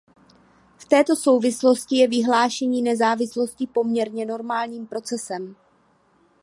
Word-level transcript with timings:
V 0.77 0.85
této 0.85 1.15
souvislosti 1.15 1.95
je 1.97 2.07
vyhlášení 2.07 2.81
nezávislosti 2.81 3.67
poměrně 3.67 4.25
normálním 4.25 4.87
procesem. 4.87 5.55